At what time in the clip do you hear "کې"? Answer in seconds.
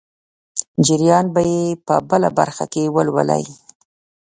2.73-2.83